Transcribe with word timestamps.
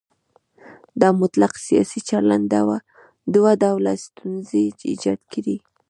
دا 1.01 1.09
مطلق 1.21 1.53
سیاسي 1.67 1.99
چلن 2.09 2.41
دوه 3.35 3.51
ډوله 3.61 3.93
ستونزې 4.05 4.63
ایجاد 4.89 5.21
کړي. 5.31 5.57